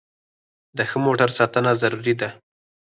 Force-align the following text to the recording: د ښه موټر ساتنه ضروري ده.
د 0.77 0.79
ښه 0.89 0.97
موټر 1.05 1.29
ساتنه 1.37 1.71
ضروري 1.81 2.13
ده. 2.21 2.29